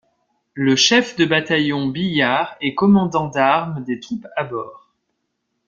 Le 0.55 0.75
chef 0.75 1.15
de 1.15 1.25
bataillon 1.25 1.85
Billard 1.85 2.57
est 2.59 2.73
commandant 2.73 3.27
d’armes 3.27 3.83
des 3.83 3.99
troupes 3.99 4.25
à 4.35 4.43
bord. 4.45 4.89